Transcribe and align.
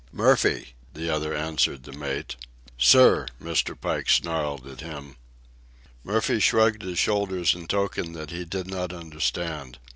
"Murphy," 0.11 0.73
the 0.95 1.11
other 1.11 1.31
answered 1.35 1.83
the 1.83 1.91
mate. 1.91 2.35
"Sir!" 2.75 3.27
Mr. 3.39 3.79
Pike 3.79 4.09
snarled 4.09 4.65
at 4.65 4.81
him. 4.81 5.15
Murphy 6.03 6.39
shrugged 6.39 6.81
his 6.81 6.97
shoulders 6.97 7.53
in 7.53 7.67
token 7.67 8.13
that 8.13 8.31
he 8.31 8.43
did 8.43 8.65
not 8.65 8.93
understand. 8.93 9.77